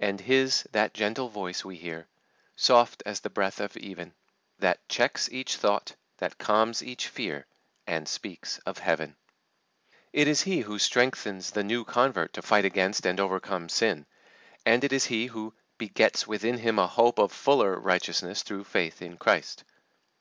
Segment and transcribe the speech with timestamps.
[0.00, 2.08] "And His that gentle voice we hear,
[2.56, 4.12] Soft as the breath of even;
[4.58, 7.46] That checks each thought, that calms each fear,
[7.86, 9.14] And speaks of Heaven."
[10.12, 14.06] It is He who strengthens the new convert to fight against and overcome sin,
[14.66, 19.00] and it is He who "begets within him a hope of fuller righteousness through faith
[19.00, 19.62] in Christ."